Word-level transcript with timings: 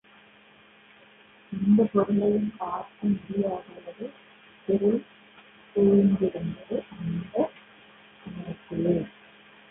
எந்தப் 1.51 1.89
பொருளையும் 1.93 2.53
பார்க்க 2.57 3.07
முடியாத 3.07 3.63
அளவு 3.75 4.07
இருள் 4.67 4.97
சூழ்ந்திருந்தது 5.75 6.79
அந்தச் 6.95 7.53
சமயத்திலே. 8.23 8.95